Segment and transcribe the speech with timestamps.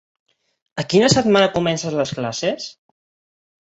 [0.85, 2.71] A quina setmana comences les classes?